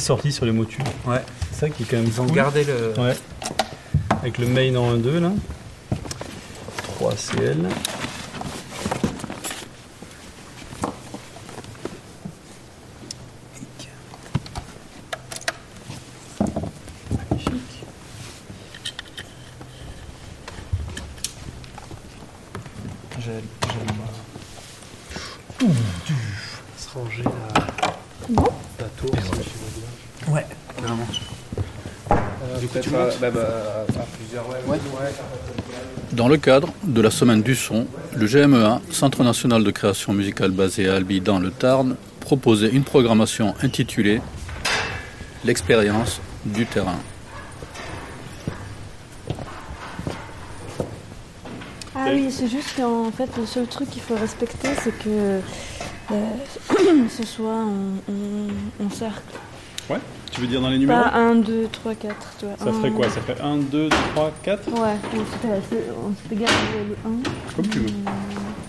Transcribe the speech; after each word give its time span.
il 0.00 0.02
y 0.02 0.04
a 0.04 0.06
toujours 0.06 0.08
eu 0.08 0.08
10 0.08 0.10
sorties 0.30 0.32
sur 0.32 0.46
les 0.46 0.52
motus. 0.52 0.78
Ouais. 1.06 1.22
C'est 1.52 1.60
ça 1.60 1.70
qui 1.70 1.82
est 1.82 1.86
quand 1.86 1.96
même 1.98 2.06
Ils 2.06 2.20
ont 2.20 2.26
cool. 2.26 2.34
gardé 2.34 2.64
le. 2.64 2.94
Ouais. 2.98 3.14
Avec 4.22 4.38
le 4.38 4.46
main 4.46 4.74
en 4.76 4.96
1-2 4.96 5.18
là. 5.20 5.32
3 6.98 7.14
CL. 7.16 7.58
Magnifique. 17.16 17.84
J'aime 23.18 23.42
j'aime 23.62 23.86
se 26.76 26.88
ranger 26.98 27.24
à 27.26 27.30
Bon. 28.30 28.44
la 28.78 28.84
tour, 28.86 29.10
si 29.16 29.30
tu 29.30 29.36
veux 29.58 29.70
bien. 30.26 30.34
Ouais, 30.34 30.46
carrément. 30.80 31.06
Peut-être 32.68 32.94
à, 32.94 33.20
même 33.20 33.36
à, 33.36 34.00
à 34.00 34.06
plusieurs. 34.16 34.48
Ouais. 34.66 34.78
Dans 36.12 36.28
le 36.28 36.36
cadre 36.36 36.72
de 36.82 37.00
la 37.00 37.10
semaine 37.10 37.42
du 37.42 37.54
son, 37.54 37.86
le 38.16 38.26
GMEA, 38.26 38.80
Centre 38.90 39.22
national 39.22 39.62
de 39.64 39.70
création 39.70 40.12
musicale 40.12 40.50
basé 40.50 40.88
à 40.88 40.96
Albi 40.96 41.20
dans 41.20 41.38
le 41.38 41.50
Tarn, 41.50 41.96
proposait 42.20 42.68
une 42.70 42.84
programmation 42.84 43.54
intitulée 43.62 44.20
L'expérience 45.44 46.20
du 46.44 46.66
terrain. 46.66 46.98
Ah 51.94 52.06
oui, 52.12 52.28
c'est 52.30 52.48
juste 52.48 52.76
qu'en 52.76 53.10
fait, 53.10 53.28
le 53.36 53.46
seul 53.46 53.66
truc 53.66 53.90
qu'il 53.90 54.02
faut 54.02 54.14
respecter, 54.16 54.68
c'est 54.82 54.96
que 54.98 55.08
euh, 55.08 55.40
ce 57.08 57.26
soit 57.26 57.50
en, 57.54 57.96
en- 58.08 58.84
en 58.86 58.90
cercle. 58.90 59.22
Ouais, 59.88 59.98
tu 60.30 60.40
veux 60.40 60.46
dire 60.46 60.60
dans 60.60 60.68
les 60.70 60.78
numéros 60.78 61.02
Pas 61.02 61.12
1, 61.14 61.34
2, 61.36 61.68
3, 61.72 61.94
4. 61.94 62.14
Tu 62.38 62.46
vois. 62.46 62.54
Ça 62.58 62.72
ferait 62.72 62.90
quoi 62.90 63.08
Ça 63.08 63.20
ferait 63.20 63.40
1, 63.42 63.56
2, 63.56 63.88
3, 64.14 64.30
4 64.42 64.68
Ouais, 64.68 64.96
on 65.14 66.14
s'était 66.22 66.36
gardé 66.36 66.54
le 66.88 66.96
1. 67.10 67.54
Comme 67.56 67.66
tu 67.68 67.78
veux. 67.80 67.86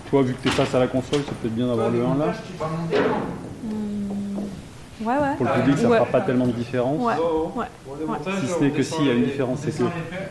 Toi, 0.10 0.22
vu 0.24 0.34
que 0.34 0.42
tu 0.42 0.48
es 0.48 0.52
face 0.52 0.74
à 0.76 0.80
la 0.80 0.88
console, 0.88 1.22
c'est 1.26 1.36
peut-être 1.36 1.56
bien 1.56 1.68
d'avoir 1.68 1.90
le 1.90 2.04
1 2.04 2.18
là. 2.18 2.34
Ouais, 5.04 5.08
ouais. 5.16 5.36
Pour 5.36 5.48
le 5.48 5.52
public, 5.54 5.78
ça 5.80 5.84
ne 5.86 5.90
Ouais. 5.90 5.98
fera 5.98 6.06
pas 6.12 6.22
tellement 6.22 6.46
de 6.46 6.52
différence. 6.52 7.02
Ouais, 7.02 7.14
ouais. 7.16 7.66
ouais. 8.08 8.18
Si 8.40 8.48
ce 8.48 8.60
n'est 8.64 8.70
que 8.70 8.84
s'il 8.84 9.06
y 9.08 9.10
a 9.10 9.14
une 9.14 9.24
différence, 9.24 9.60
c'est 9.64 9.76
que 9.76 9.84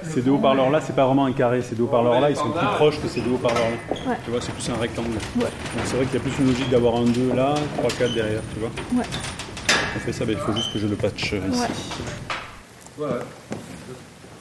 ces 0.05 0.22
deux 0.22 0.31
haut-parleurs 0.31 0.70
là, 0.70 0.81
c'est 0.81 0.94
pas 0.94 1.06
vraiment 1.06 1.25
un 1.25 1.33
carré. 1.33 1.61
Ces 1.61 1.75
deux 1.75 1.83
haut-parleurs 1.83 2.20
là, 2.20 2.31
ils 2.31 2.37
sont 2.37 2.50
plus 2.50 2.67
proches 2.77 3.00
que 3.00 3.09
ces 3.09 3.20
deux 3.20 3.33
haut-parleurs 3.33 3.65
là. 3.65 3.97
Ouais. 4.12 4.17
Tu 4.25 4.31
vois, 4.31 4.41
c'est 4.41 4.53
plus 4.53 4.70
un 4.70 4.81
rectangle. 4.81 5.09
Ouais. 5.37 5.42
Donc 5.42 5.50
c'est 5.87 5.97
vrai 5.97 6.05
qu'il 6.06 6.15
y 6.15 6.19
a 6.19 6.20
plus 6.20 6.39
une 6.39 6.47
logique 6.47 6.70
d'avoir 6.70 6.94
un 6.97 7.05
2 7.05 7.33
là, 7.34 7.55
3, 7.78 7.91
4 7.91 8.15
derrière, 8.15 8.42
tu 8.55 8.61
vois. 8.61 8.70
Ouais. 9.00 9.06
On 9.97 9.99
fait 9.99 10.13
ça, 10.13 10.25
mais 10.25 10.33
il 10.33 10.39
faut 10.39 10.53
juste 10.53 10.73
que 10.73 10.79
je 10.79 10.87
le 10.87 10.97
patch 10.97 11.33
ici. 11.33 11.63
Ouais. 12.99 13.09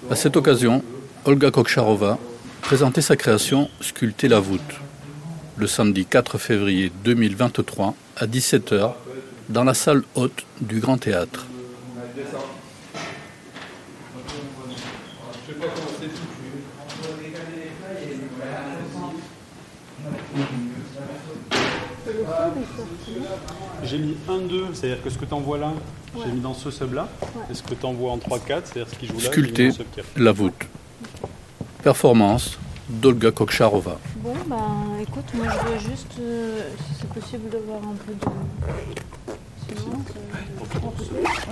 À 0.09 0.15
cette 0.15 0.37
occasion, 0.37 0.83
Olga 1.25 1.51
Koksharova 1.51 2.17
présentait 2.61 3.01
sa 3.01 3.15
création 3.15 3.69
Sculpter 3.81 4.27
la 4.27 4.39
voûte, 4.39 4.61
le 5.57 5.67
samedi 5.67 6.05
4 6.05 6.37
février 6.37 6.91
2023 7.03 7.95
à 8.17 8.27
17h 8.27 8.93
dans 9.49 9.63
la 9.63 9.73
salle 9.73 10.03
haute 10.15 10.45
du 10.61 10.79
Grand 10.79 10.97
Théâtre. 10.97 11.45
J'ai 23.89 23.97
mis 23.97 24.15
1, 24.29 24.37
2, 24.47 24.65
c'est-à-dire 24.73 25.03
que 25.03 25.09
ce 25.09 25.17
que 25.17 25.25
tu 25.25 25.33
envoies 25.33 25.57
là, 25.57 25.71
j'ai 26.25 26.31
mis 26.31 26.41
dans 26.41 26.53
ce 26.53 26.69
sub 26.71 26.93
là. 26.93 27.07
Et 27.49 27.53
ce 27.53 27.63
que 27.63 27.73
tu 27.73 27.85
envoies 27.85 28.11
en 28.11 28.17
3, 28.17 28.39
4, 28.39 28.67
c'est-à-dire 28.67 28.91
ce 28.93 28.95
qui 28.99 29.07
joue 29.07 29.15
là, 29.19 29.25
Sculpter 29.31 29.71
la 30.17 30.31
voûte. 30.31 30.53
Performance 31.83 32.57
d'Olga 32.89 33.31
Koksharova. 33.31 33.97
Bon, 34.17 34.33
ben 34.47 34.57
écoute, 35.01 35.25
moi 35.35 35.45
je 35.49 35.71
veux 35.71 35.79
juste, 35.79 36.11
euh, 36.19 36.61
si 36.87 37.01
c'est 37.01 37.09
possible, 37.09 37.49
d'avoir 37.49 37.77
un 37.79 37.95
peu 38.05 38.13
de. 38.13 39.79
Sinon, 39.79 39.91
ça- 40.07 40.13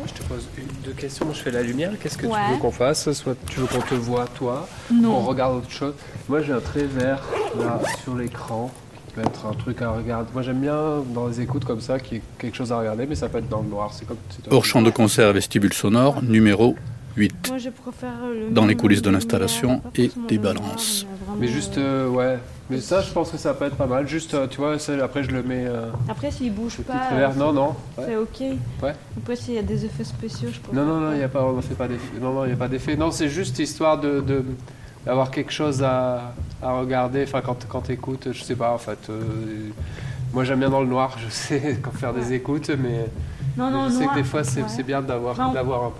Je 0.07 0.13
te 0.13 0.23
pose 0.27 0.47
une, 0.57 0.65
deux 0.83 0.91
questions. 0.91 1.27
Je 1.33 1.39
fais 1.41 1.51
la 1.51 1.61
lumière. 1.61 1.91
Qu'est-ce 2.01 2.17
que 2.17 2.25
Ouais. 2.27 2.33
tu 2.47 2.53
veux 2.53 2.59
qu'on 2.59 2.71
fasse? 2.71 3.11
Soit 3.13 3.35
tu 3.47 3.59
veux 3.59 3.67
qu'on 3.67 3.81
te 3.81 3.93
voit 3.95 4.25
toi, 4.27 4.67
Non. 4.91 5.13
qu'on 5.15 5.25
regarde 5.25 5.55
autre 5.57 5.69
chose? 5.71 5.93
Moi 6.27 6.41
j'ai 6.41 6.53
un 6.53 6.59
trait 6.59 6.83
vert 6.85 7.21
là 7.59 7.79
sur 8.03 8.15
l'écran 8.15 8.71
peut 9.17 9.27
être 9.27 9.45
un 9.47 9.53
truc 9.53 9.81
à 9.81 9.89
regarder. 9.91 10.29
Moi 10.33 10.43
j'aime 10.43 10.59
bien 10.61 11.03
dans 11.13 11.27
les 11.27 11.41
écoutes 11.41 11.65
comme 11.65 11.81
ça 11.81 11.99
qu'il 11.99 12.17
y 12.17 12.19
ait 12.19 12.23
quelque 12.37 12.55
chose 12.55 12.71
à 12.71 12.77
regarder, 12.79 13.05
mais 13.07 13.15
ça 13.15 13.29
peut 13.29 13.39
être 13.39 13.49
dans 13.49 13.61
le 13.61 13.69
noir. 13.69 13.91
C'est 13.93 14.05
comme. 14.07 14.17
Hors 14.51 14.65
champ 14.65 14.81
de 14.81 14.89
concert 14.91 15.33
vestibule 15.33 15.73
sonore 15.73 16.21
numéro 16.21 16.75
8. 17.15 17.49
Moi 17.49 17.57
je 17.57 17.69
préfère 17.69 18.11
le. 18.31 18.49
Dans 18.53 18.65
les 18.65 18.75
coulisses 18.75 19.01
de 19.01 19.09
l'installation 19.09 19.81
et 19.95 20.11
des 20.27 20.37
noir, 20.37 20.53
balances. 20.53 21.05
mais 21.39 21.41
Mais 21.41 21.47
juste 21.47 21.77
euh, 21.79 22.07
ouais. 22.09 22.37
Mais 22.69 22.79
ça 22.79 23.01
je 23.01 23.11
pense 23.11 23.31
que 23.31 23.37
ça 23.37 23.53
peut 23.55 23.65
être 23.65 23.75
pas 23.75 23.87
mal. 23.87 24.07
Juste 24.07 24.33
euh, 24.35 24.45
tu 24.45 24.57
vois, 24.57 24.77
ça, 24.77 24.93
après 25.03 25.23
je 25.23 25.31
le 25.31 25.41
mets. 25.41 25.65
euh, 25.65 25.87
Après, 26.09 26.29
s'il 26.29 26.53
bouge 26.53 26.77
pas, 26.85 27.15
vert. 27.15 27.35
Non 27.35 27.53
non. 27.53 27.75
Ouais. 27.97 28.03
c'est 28.07 28.15
ok. 28.17 28.57
Ouais. 28.83 28.93
Après, 29.17 29.35
s'il 29.35 29.55
y 29.55 29.57
a 29.57 29.63
des 29.63 29.83
effets 29.85 30.03
spéciaux, 30.03 30.49
je 30.53 30.59
peux. 30.59 30.75
Non, 30.75 30.85
non, 30.85 30.99
non, 30.99 31.11
il 31.13 31.17
n'y 31.17 31.23
a 31.23 31.29
pas, 31.29 31.43
on 31.43 31.59
fait 31.61 31.75
pas 31.75 31.87
d'effet. 31.87 32.19
Non, 32.21 32.33
non, 32.33 32.45
il 32.45 32.49
n'y 32.49 32.53
a 32.53 32.57
pas 32.57 32.67
d'effet. 32.67 32.95
Non, 32.95 33.09
c'est 33.09 33.29
juste 33.29 33.57
histoire 33.57 33.99
de, 33.99 34.19
de- 34.21 34.43
d'avoir 35.07 35.31
quelque 35.31 35.51
chose 35.53 35.81
à, 35.83 36.33
à 36.61 36.71
regarder. 36.73 37.23
Enfin, 37.23 37.41
quand, 37.41 37.65
quand 37.69 37.81
tu 37.81 37.93
écoutes, 37.93 38.27
je 38.33 38.43
sais 38.43 38.55
pas, 38.55 38.71
en 38.73 38.77
fait. 38.77 38.99
euh, 39.09 39.21
moi, 40.33 40.43
j'aime 40.43 40.59
bien 40.59 40.69
dans 40.69 40.81
le 40.81 40.87
noir, 40.87 41.17
je 41.25 41.31
sais, 41.33 41.79
quand 41.81 41.91
faire 41.91 42.13
des 42.13 42.33
écoutes, 42.33 42.69
mais, 42.77 43.05
Non, 43.57 43.87
je 43.87 43.93
sais 43.93 44.03
noir, 44.03 44.13
que 44.15 44.19
des 44.19 44.25
fois, 44.25 44.43
c'est, 44.43 44.61
ouais. 44.61 44.83
bien 44.83 45.01
d'avoir 45.01 45.39
un, 45.39 45.45
un- 45.55 45.91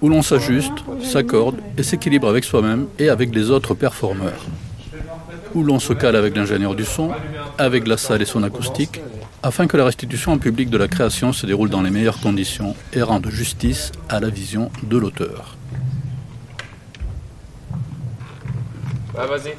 Où 0.00 0.08
l'on 0.08 0.22
s'ajuste, 0.22 0.72
s'accorde 1.02 1.56
et 1.76 1.82
s'équilibre 1.82 2.28
avec 2.28 2.44
soi-même 2.44 2.86
et 3.00 3.08
avec 3.08 3.34
les 3.34 3.50
autres 3.50 3.74
performeurs. 3.74 4.46
Où 5.54 5.64
l'on 5.64 5.80
se 5.80 5.92
cale 5.92 6.14
avec 6.16 6.36
l'ingénieur 6.36 6.74
du 6.76 6.84
son, 6.84 7.10
avec 7.58 7.86
la 7.88 7.96
salle 7.96 8.22
et 8.22 8.24
son 8.26 8.42
acoustique, 8.44 9.00
afin 9.42 9.66
que 9.66 9.76
la 9.76 9.84
restitution 9.84 10.32
en 10.32 10.38
public 10.38 10.70
de 10.70 10.78
la 10.78 10.86
création 10.86 11.32
se 11.32 11.44
déroule 11.46 11.68
dans 11.68 11.82
les 11.82 11.90
meilleures 11.90 12.20
conditions 12.20 12.76
et 12.92 13.02
rende 13.02 13.26
justice 13.28 13.90
à 14.08 14.20
la 14.20 14.28
vision 14.28 14.70
de 14.84 14.96
l'auteur. 14.96 15.56
Ah, 19.14 19.26
vas-y. 19.26 19.52
Si 19.52 19.56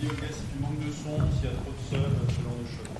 tu 0.00 0.58
manques 0.60 0.78
de 0.78 0.92
son, 0.92 1.16
s'il 1.32 1.44
y 1.44 1.48
a 1.48 1.56
trop 1.56 1.72
de 1.72 1.76
sol, 1.90 2.10
ce 2.28 2.34
genre 2.42 2.58
de 2.60 2.66
choses. 2.66 2.94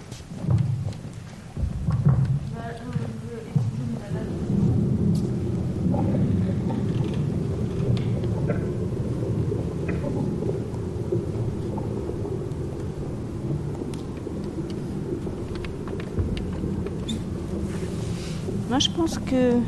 Moi, 18.68 18.78
je 18.80 18.90
pense 19.04 19.18
que 19.18 19.58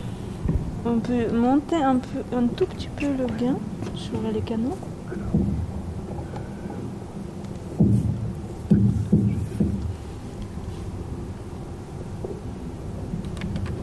on 0.86 0.98
peut 0.98 1.30
monter 1.30 1.76
un 1.76 1.96
peu, 1.96 2.20
un 2.34 2.46
tout 2.46 2.64
petit 2.64 2.88
peu 2.88 3.06
le 3.06 3.26
gain 3.38 3.56
sur 3.94 4.14
les 4.32 4.40
canaux. 4.40 4.78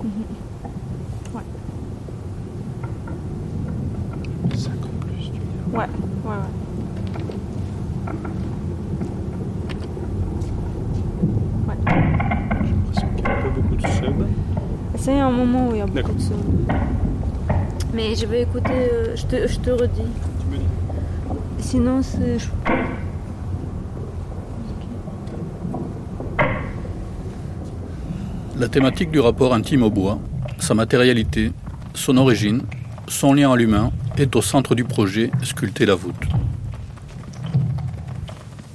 Mhm. 0.04 0.26
Ouais. 1.36 1.44
Ouais, 5.72 5.78
ouais, 5.78 5.88
ouais. 6.26 6.54
Ouais. 11.68 11.78
J'ai 12.64 12.72
l'impression 12.72 13.08
qu'il 13.16 13.24
n'y 13.24 13.32
a 13.32 13.36
pas 13.36 13.50
beaucoup 13.50 13.76
de 13.76 13.88
sub. 13.88 14.26
C'est 15.04 15.20
un 15.20 15.32
moment 15.32 15.68
où 15.68 15.72
il 15.74 15.80
y 15.80 15.82
a 15.82 15.86
beaucoup 15.86 16.14
de 16.14 16.22
sons. 16.22 16.34
Mais 17.94 18.16
je 18.16 18.26
vais 18.26 18.44
écouter, 18.44 18.72
euh, 18.72 19.16
je, 19.18 19.26
te, 19.26 19.48
je 19.48 19.60
te 19.60 19.70
redis. 19.70 19.92
Tu 20.40 20.46
me 20.50 20.58
dis. 20.60 20.66
Sinon, 21.60 22.02
c'est. 22.02 22.40
je- 22.40 22.48
La 28.58 28.68
thématique 28.68 29.12
du 29.12 29.20
rapport 29.20 29.54
intime 29.54 29.84
au 29.84 29.90
bois, 29.90 30.20
sa 30.60 30.74
matérialité, 30.74 31.52
son 31.94 32.18
origine, 32.18 32.62
son 33.08 33.34
lien 33.34 33.52
à 33.52 33.56
l'humain 33.56 33.92
est 34.18 34.36
au 34.36 34.42
centre 34.42 34.76
du 34.76 34.84
projet 34.84 35.32
Sculpter 35.44 35.86
la 35.86 35.96
voûte. 35.96 36.14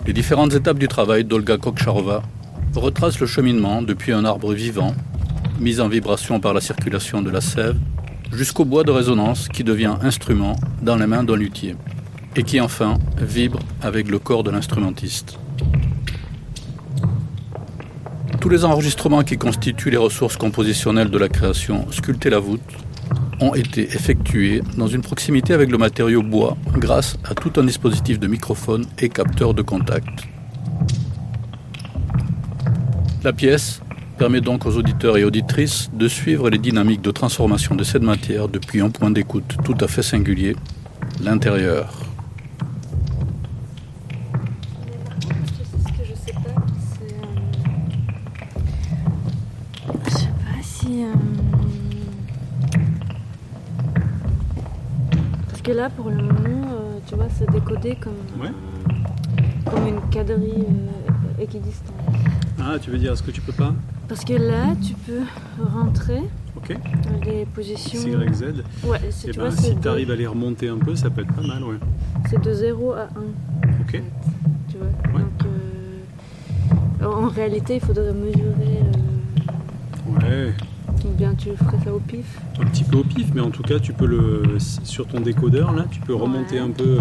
Les 0.06 0.12
différentes 0.12 0.54
étapes 0.54 0.78
du 0.78 0.88
travail 0.88 1.24
d'Olga 1.24 1.58
Koksharova 1.58 2.22
retracent 2.74 3.20
le 3.20 3.26
cheminement 3.26 3.82
depuis 3.82 4.12
un 4.12 4.24
arbre 4.24 4.52
vivant, 4.52 4.94
mis 5.58 5.80
en 5.80 5.88
vibration 5.88 6.40
par 6.40 6.54
la 6.54 6.60
circulation 6.60 7.22
de 7.22 7.30
la 7.30 7.40
sève, 7.40 7.76
jusqu'au 8.32 8.64
bois 8.64 8.84
de 8.84 8.90
résonance 8.90 9.48
qui 9.48 9.64
devient 9.64 9.96
instrument 10.02 10.56
dans 10.82 10.96
les 10.96 11.06
mains 11.06 11.24
d'un 11.24 11.36
luthier, 11.36 11.76
et 12.36 12.42
qui 12.42 12.60
enfin 12.60 12.94
vibre 13.20 13.58
avec 13.82 14.08
le 14.08 14.18
corps 14.18 14.44
de 14.44 14.50
l'instrumentiste. 14.50 15.38
Tous 18.40 18.48
les 18.48 18.64
enregistrements 18.64 19.24
qui 19.24 19.36
constituent 19.36 19.90
les 19.90 19.96
ressources 19.96 20.36
compositionnelles 20.36 21.10
de 21.10 21.18
la 21.18 21.28
création 21.28 21.90
Sculpter 21.90 22.30
la 22.30 22.38
voûte 22.38 22.60
ont 23.40 23.54
été 23.54 23.82
effectués 23.82 24.62
dans 24.76 24.86
une 24.86 25.02
proximité 25.02 25.54
avec 25.54 25.70
le 25.70 25.78
matériau 25.78 26.22
bois 26.22 26.56
grâce 26.74 27.18
à 27.24 27.34
tout 27.34 27.52
un 27.60 27.64
dispositif 27.64 28.18
de 28.18 28.26
microphone 28.26 28.86
et 28.98 29.08
capteur 29.08 29.54
de 29.54 29.62
contact. 29.62 30.08
La 33.24 33.32
pièce 33.32 33.80
permet 34.18 34.40
donc 34.40 34.66
aux 34.66 34.76
auditeurs 34.76 35.16
et 35.16 35.24
auditrices 35.24 35.90
de 35.92 36.08
suivre 36.08 36.50
les 36.50 36.58
dynamiques 36.58 37.00
de 37.02 37.10
transformation 37.12 37.74
de 37.76 37.84
cette 37.84 38.02
matière 38.02 38.48
depuis 38.48 38.80
un 38.80 38.90
point 38.90 39.10
d'écoute 39.10 39.56
tout 39.64 39.76
à 39.80 39.86
fait 39.88 40.02
singulier, 40.02 40.56
l'intérieur. 41.22 41.92
Ce 45.62 45.92
que 45.92 46.04
je 46.04 46.14
sais 46.14 46.32
pas, 46.32 46.54
c'est. 46.98 47.14
euh, 47.14 47.22
Je 50.04 50.10
sais 50.10 50.26
pas 50.26 50.62
si. 50.62 51.04
euh, 51.04 51.12
Parce 55.48 55.62
que 55.62 55.72
là, 55.72 55.90
pour 55.90 56.10
le 56.10 56.16
moment, 56.16 56.68
euh, 56.72 56.98
tu 57.06 57.14
vois, 57.14 57.28
c'est 57.38 57.48
décodé 57.50 57.96
comme, 58.00 58.14
Ouais. 58.42 58.50
comme 59.70 59.86
une 59.86 60.00
quadrille 60.10 60.66
euh, 60.68 61.42
équidistante. 61.42 61.94
Ah, 62.60 62.78
tu 62.80 62.90
veux 62.90 62.98
dire, 62.98 63.12
est-ce 63.12 63.22
que 63.22 63.30
tu 63.30 63.40
peux 63.40 63.52
pas? 63.52 63.72
Parce 64.08 64.24
que 64.24 64.32
là, 64.34 64.74
tu 64.82 64.94
peux 64.94 65.20
rentrer 65.62 66.22
dans 66.68 67.24
les 67.24 67.44
positions. 67.46 68.00
X, 68.00 68.06
Y, 68.06 68.34
Z. 68.34 68.44
Ouais, 68.84 68.98
c'est- 69.10 69.28
Et 69.28 69.30
tu 69.32 69.38
ben, 69.38 69.48
vois, 69.48 69.56
si 69.56 69.76
tu 69.76 69.88
arrives 69.88 70.10
à 70.10 70.16
les 70.16 70.26
remonter 70.26 70.68
un 70.68 70.78
peu, 70.78 70.96
ça 70.96 71.10
peut 71.10 71.22
être 71.22 71.32
pas 71.34 71.46
mal, 71.46 71.62
ouais. 71.62 71.76
c'est 72.30 72.40
de 72.42 72.52
0 72.52 72.92
à 72.92 73.02
1. 73.02 73.06
Ok. 73.82 74.02
Tu 74.68 74.76
vois 74.78 75.20
Donc, 75.20 75.46
euh, 77.02 77.06
en 77.06 77.28
réalité, 77.28 77.74
il 77.76 77.80
faudrait 77.80 78.12
mesurer. 78.12 78.80
euh, 78.82 80.18
Ouais. 80.48 80.52
ou 81.04 81.08
bien 81.10 81.34
tu 81.34 81.50
ferais 81.56 81.78
ça 81.84 81.92
au 81.94 82.00
pif. 82.00 82.40
Un 82.60 82.64
petit 82.66 82.84
peu 82.84 82.96
au 82.98 83.04
pif, 83.04 83.28
mais 83.34 83.40
en 83.42 83.50
tout 83.50 83.62
cas, 83.62 83.78
tu 83.78 83.92
peux 83.92 84.06
le. 84.06 84.58
Sur 84.58 85.06
ton 85.06 85.20
décodeur, 85.20 85.72
là, 85.74 85.84
tu 85.90 86.00
peux 86.00 86.14
remonter 86.14 86.56
Ouais. 86.56 86.60
un 86.66 86.70
peu. 86.70 86.84
euh, 86.84 87.00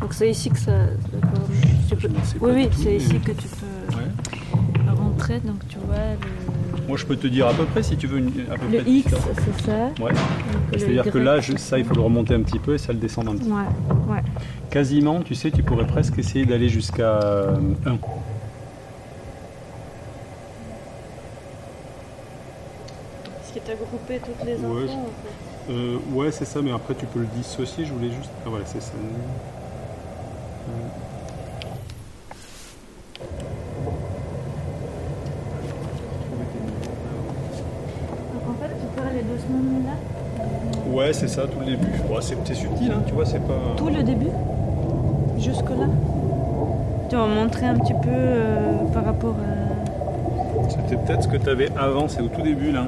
Donc 0.00 0.14
c'est 0.14 0.30
ici 0.30 0.50
que 0.50 0.58
ça. 0.58 0.72
peux- 1.90 2.08
Oui, 2.40 2.50
oui, 2.54 2.68
c'est 2.72 2.96
ici 2.96 3.18
que 3.20 3.32
tu 3.32 3.46
peux 3.48 3.66
Ouais. 5.30 5.40
Donc 5.40 5.66
tu 5.68 5.78
vois 5.78 5.96
le, 5.96 6.86
Moi, 6.88 6.96
je 6.96 7.06
peux 7.06 7.16
te 7.16 7.26
dire 7.28 7.46
à 7.46 7.52
peu 7.54 7.64
près 7.66 7.82
si 7.82 7.96
tu 7.96 8.06
veux 8.06 8.18
une, 8.18 8.32
à 8.50 8.56
peu 8.58 8.66
le 8.70 8.78
près. 8.82 8.90
X, 8.90 9.08
c'est 9.12 9.64
ça. 9.66 9.90
Ouais. 10.02 10.10
C'est-à-dire 10.76 11.10
que 11.10 11.18
là, 11.18 11.40
je- 11.40 11.56
ça, 11.56 11.78
il 11.78 11.84
faut 11.84 11.94
le 11.94 12.00
remonter 12.00 12.34
un 12.34 12.42
petit 12.42 12.58
peu 12.58 12.74
et 12.74 12.78
ça 12.78 12.92
le 12.92 12.98
descend 12.98 13.28
un 13.28 13.32
petit 13.36 13.48
peu. 13.48 13.54
Ouais, 13.54 14.14
ouais. 14.16 14.22
Quasiment, 14.70 15.20
tu 15.20 15.34
sais, 15.34 15.50
tu 15.50 15.62
pourrais 15.62 15.86
presque 15.86 16.18
essayer 16.18 16.44
d'aller 16.46 16.68
jusqu'à 16.68 17.20
1. 17.86 17.96
Parce 23.24 23.52
que 23.52 23.58
tu 23.64 23.70
as 23.70 23.74
groupé 23.74 24.20
toutes 24.24 24.44
les 24.46 24.54
Ouais, 24.56 24.84
infos 24.84 24.92
en 24.92 25.04
fait. 25.68 25.72
Euh, 25.72 25.98
ouais, 26.14 26.30
c'est 26.32 26.44
ça, 26.44 26.60
mais 26.62 26.72
après 26.72 26.94
tu 26.94 27.06
peux 27.06 27.20
le 27.20 27.26
dissocier. 27.36 27.84
Je 27.84 27.92
voulais 27.92 28.10
juste. 28.10 28.30
Ah, 28.44 28.48
voilà, 28.50 28.64
c'est 28.66 28.80
ça. 28.82 28.92
Donc 38.34 38.42
en 38.48 38.54
fait, 38.62 38.68
tu 38.74 38.86
peux 38.96 39.06
aller 39.08 39.22
doucement 39.22 39.80
là. 39.86 39.94
Ouais, 41.10 41.14
c'est 41.14 41.26
ça, 41.26 41.42
tout 41.48 41.58
le 41.58 41.66
début. 41.66 41.88
Ouais, 42.08 42.20
c'est 42.20 42.54
subtil, 42.54 42.92
hein, 42.92 43.02
tu 43.04 43.14
vois, 43.14 43.26
c'est 43.26 43.44
pas. 43.44 43.74
Tout 43.76 43.88
le 43.88 44.00
début? 44.04 44.28
Jusque-là? 45.38 45.88
Tu 47.08 47.16
vas 47.16 47.26
montrer 47.26 47.66
un 47.66 47.76
petit 47.80 47.94
peu 47.94 48.08
euh, 48.12 48.84
par 48.94 49.06
rapport 49.06 49.34
à. 49.34 50.68
C'était 50.70 50.94
peut-être 50.94 51.24
ce 51.24 51.28
que 51.28 51.36
tu 51.36 51.48
avais 51.48 51.68
avant, 51.76 52.06
c'est 52.06 52.20
au 52.20 52.28
tout 52.28 52.42
début 52.42 52.70
là. 52.70 52.86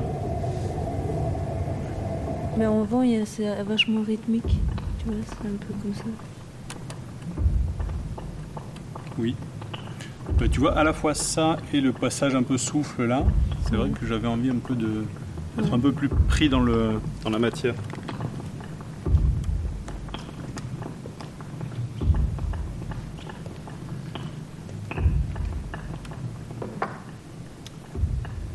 Mais 2.56 2.66
en 2.66 2.84
vent, 2.84 3.02
c'est 3.24 3.60
vachement 3.64 4.02
rythmique. 4.02 4.60
Tu 5.00 5.06
vois, 5.06 5.16
c'est 5.26 5.48
un 5.48 5.56
peu 5.58 5.74
comme 5.82 5.92
ça. 5.92 6.04
Oui. 9.18 9.34
Bah, 10.38 10.46
tu 10.48 10.60
vois, 10.60 10.78
à 10.78 10.84
la 10.84 10.92
fois 10.92 11.14
ça 11.14 11.56
et 11.74 11.80
le 11.80 11.90
passage 11.90 12.36
un 12.36 12.44
peu 12.44 12.56
souffle 12.56 13.04
là, 13.04 13.24
c'est 13.68 13.74
vrai 13.74 13.90
que 13.90 14.06
j'avais 14.06 14.28
envie 14.28 14.50
un 14.50 14.58
peu 14.64 14.76
de 14.76 15.02
d'être 15.58 15.74
un 15.74 15.80
peu 15.80 15.90
plus 15.92 16.08
pris 16.08 16.48
dans, 16.48 16.60
le, 16.60 16.92
dans 17.24 17.28
la 17.30 17.38
matière. 17.40 17.74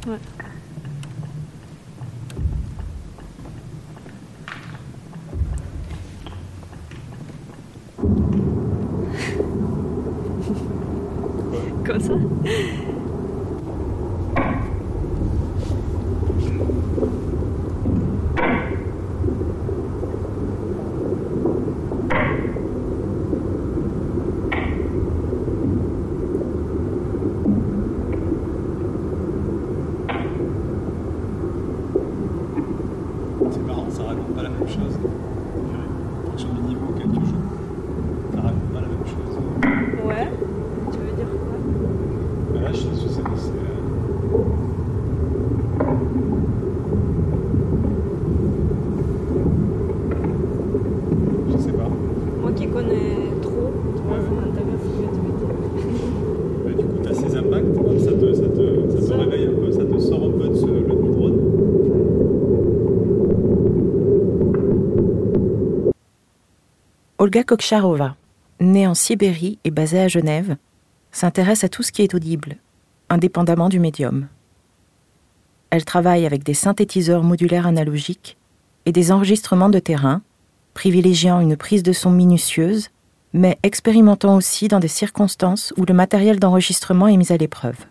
Ouais. 0.08 0.20
Comme 11.86 12.00
ça 12.00 12.14
C'est 33.52 33.66
marrant, 33.66 33.86
ça 33.90 34.04
raconte 34.04 34.34
pas 34.36 34.44
la 34.44 34.50
même 34.50 34.68
chose. 34.68 34.98
En 36.26 36.30
fonction 36.32 36.50
du 36.54 36.62
niveau 36.62 36.88
auquel 36.90 37.08
tu 37.12 37.26
joues, 37.26 38.34
ça 38.34 38.42
raconte 38.42 38.74
pas 38.74 38.82
la 38.82 38.88
même 38.88 39.06
chose. 39.06 40.06
Ouais. 40.06 40.28
Tu 40.92 40.98
veux 41.00 41.16
dire 41.16 41.28
quoi 42.52 42.62
Là, 42.62 42.72
je 42.74 42.78
sais, 42.78 42.90
c'est. 42.96 43.08
c'est, 43.08 43.52
euh, 43.52 44.88
Je 51.52 51.58
sais 51.58 51.72
pas. 51.72 51.90
Moi 52.42 52.52
qui 52.54 52.68
connais 52.68 53.32
trop, 53.42 53.72
tu 53.96 54.02
vois, 54.04 54.18
ça 54.20 54.30
m'intéresse 54.32 54.82
ce 54.84 55.02
que 55.02 55.08
tu 55.14 55.22
veux 55.22 55.38
dire. 55.38 55.54
Bah, 56.66 56.72
du 56.72 56.86
coup, 56.86 57.00
tu 57.04 57.10
as 57.10 57.14
ces 57.14 57.36
impacts, 57.38 57.74
donc 57.74 58.00
ça 58.00 58.12
te, 58.12 58.34
ça, 58.34 58.44
te, 58.44 58.90
ça 58.92 58.98
te 58.98 59.04
Ça. 59.04 59.16
réveille 59.18 59.48
un 59.48 59.60
peu, 59.60 59.72
ça 59.72 59.84
te 59.86 60.00
sort 60.00 60.24
un 60.26 60.32
peu 60.32 60.48
de 60.50 60.56
ce, 60.56 60.66
le 60.66 60.82
du 60.82 61.10
drone. 61.12 61.40
Olga 67.28 67.44
Koksharova, 67.44 68.16
née 68.62 68.88
en 68.88 68.94
Sibérie 68.94 69.60
et 69.66 69.70
basée 69.70 70.00
à 70.00 70.08
Genève, 70.08 70.56
s'intéresse 71.12 71.66
à 71.66 71.68
tout 71.68 71.84
ce 71.84 71.92
qui 71.92 72.02
est 72.02 72.14
audible, 72.14 72.56
indépendamment 73.10 73.68
du 73.68 73.82
médium. 73.82 74.30
Elle 75.70 75.84
travaille 75.84 76.26
avec 76.26 76.46
des 76.46 76.54
synthétiseurs 76.54 77.24
modulaires 77.24 77.68
analogiques 77.68 78.38
et 78.86 78.94
des 78.94 79.12
enregistrements 79.12 79.68
de 79.68 79.80
terrain, 79.80 80.22
privilégiant 80.74 81.42
une 81.42 81.58
prise 81.58 81.84
de 81.84 81.92
son 81.92 82.12
minutieuse, 82.12 82.92
mais 83.34 83.60
expérimentant 83.62 84.38
aussi 84.38 84.70
dans 84.70 84.80
des 84.80 84.88
circonstances 84.88 85.74
où 85.76 85.84
le 85.84 85.94
matériel 85.94 86.40
d'enregistrement 86.40 87.10
est 87.10 87.18
mis 87.18 87.34
à 87.34 87.36
l'épreuve. 87.36 87.88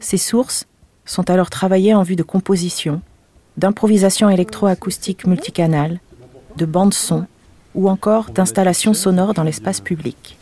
Ces 0.00 0.18
sources 0.18 0.66
sont 1.04 1.30
alors 1.30 1.50
travaillées 1.50 1.94
en 1.94 2.02
vue 2.02 2.16
de 2.16 2.24
composition, 2.24 3.00
d'improvisation 3.58 4.28
électroacoustique 4.28 5.24
multicanal, 5.24 6.00
de 6.56 6.66
bande-son 6.66 7.28
ou 7.74 7.88
encore 7.88 8.30
d'installations 8.30 8.94
sonores 8.94 9.34
dans 9.34 9.42
l'espace 9.42 9.80
public. 9.80 10.38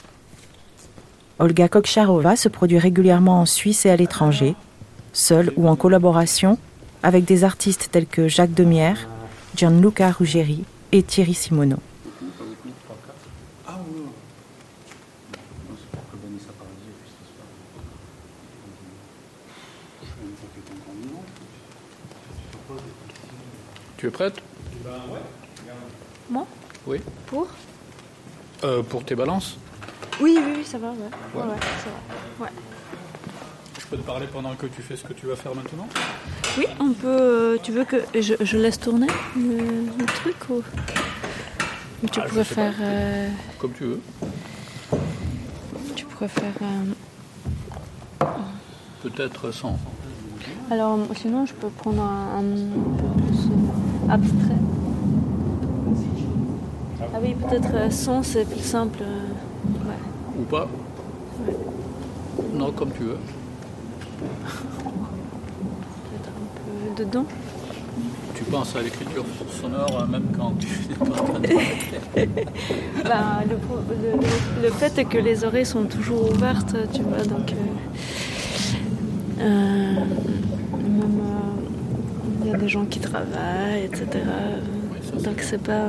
Olga 1.38 1.68
Koksharova 1.68 2.36
se 2.36 2.48
produit 2.48 2.78
régulièrement 2.78 3.40
en 3.40 3.46
Suisse 3.46 3.86
et 3.86 3.90
à 3.90 3.96
l'étranger, 3.96 4.54
seule 5.12 5.52
ou 5.56 5.68
en 5.68 5.76
collaboration 5.76 6.58
avec 7.02 7.24
des 7.24 7.44
artistes 7.44 7.88
tels 7.90 8.06
que 8.06 8.28
Jacques 8.28 8.54
Demière, 8.54 9.08
Gianluca 9.56 10.10
Ruggeri 10.10 10.64
et 10.92 11.02
Thierry 11.02 11.34
Simoneau. 11.34 11.78
Tu 23.96 24.06
es 24.06 24.10
prête? 24.10 24.42
Oui. 26.90 26.98
Pour 27.26 27.46
Euh, 28.64 28.82
pour 28.82 29.04
tes 29.04 29.14
balances 29.14 29.56
Oui, 30.20 30.36
oui, 30.44 30.52
oui, 30.58 30.64
ça 30.64 30.76
va, 30.78 30.88
ouais. 30.88 30.96
Ouais, 31.34 31.42
ouais, 31.42 31.56
ça 31.84 31.90
va. 31.90 32.44
Ouais. 32.44 32.50
peux 33.88 33.96
te 33.96 34.02
parler 34.02 34.26
pendant 34.32 34.54
que 34.54 34.66
tu 34.66 34.82
fais 34.82 34.96
ce 34.96 35.04
que 35.04 35.12
tu 35.12 35.26
vas 35.26 35.36
faire 35.36 35.54
maintenant 35.54 35.86
Oui, 36.58 36.66
on 36.80 36.92
peut. 36.92 37.06
euh, 37.08 37.58
tu 37.62 37.70
veux 37.72 37.84
que 37.84 37.96
je, 38.18 38.34
je 38.40 38.56
laisse 38.56 38.78
tourner 38.80 39.06
le, 39.36 39.58
le 39.98 40.04
truc 40.06 40.36
ou, 40.50 40.62
ou 42.02 42.08
tu 42.08 42.20
Ah, 42.20 42.24
je 42.26 42.28
pourrais 42.30 42.44
faire. 42.44 42.74
euh, 42.80 43.28
Comme 43.60 43.72
tu 43.72 43.84
veux. 43.84 44.00
tu 45.96 46.04
pourrais 46.06 46.28
faire. 46.28 46.54
euh, 46.62 48.26
Peut-être 49.02 49.50
sans. 49.52 49.78
Alors, 50.70 50.98
sinon, 51.16 51.46
je 51.46 51.54
peux 51.54 51.68
prendre 51.68 52.02
un, 52.02 52.38
un 52.38 52.42
peu 52.42 53.22
plus 53.22 53.48
abstrait. 54.08 54.60
Ah 57.22 57.22
oui, 57.22 57.34
peut-être 57.34 57.68
euh, 57.74 57.90
sans, 57.90 58.22
c'est 58.22 58.44
plus 58.48 58.60
simple. 58.64 59.00
euh, 59.02 59.88
ouais. 59.88 59.94
Ou 60.38 60.42
pas 60.44 60.66
Non, 62.54 62.72
comme 62.72 62.90
tu 62.92 63.02
veux. 63.02 63.18
Peut-être 66.08 66.28
un 66.28 66.94
peu 66.96 67.04
dedans. 67.04 67.26
Tu 68.34 68.44
penses 68.44 68.74
à 68.74 68.80
l'écriture 68.80 69.24
sonore 69.50 70.00
euh, 70.00 70.06
même 70.06 70.28
quand 70.34 70.54
tu 70.58 70.68
n'es 70.88 70.94
pas 70.94 71.20
en 71.20 71.24
train 71.24 71.40
de 71.40 71.48
Bah, 73.04 73.40
le, 73.46 73.56
le- 73.56 74.62
le 74.62 74.70
fait 74.70 74.96
est 74.98 75.04
que 75.04 75.18
les 75.18 75.44
oreilles 75.44 75.66
sont 75.66 75.84
toujours 75.84 76.30
ouvertes, 76.30 76.74
tu 76.92 77.02
vois, 77.02 77.18
donc. 77.22 77.52
euh, 77.52 77.56
euh, 79.40 79.94
même. 79.94 81.20
euh, 81.20 82.42
Il 82.44 82.50
y 82.50 82.54
a 82.54 82.56
des 82.56 82.68
gens 82.68 82.86
qui 82.86 82.98
travaillent, 83.00 83.84
etc. 83.84 84.06
Donc 85.22 85.40
c'est 85.42 85.62
pas. 85.62 85.88